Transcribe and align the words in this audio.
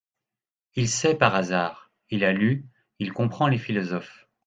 Il 0.73 0.89
sait, 0.89 1.13
par 1.13 1.35
hasard! 1.35 1.91
Il 2.09 2.23
a 2.23 2.33
lu; 2.33 2.65
il 2.97 3.13
comprend 3.13 3.45
les 3.47 3.59
philosophes. 3.59 4.25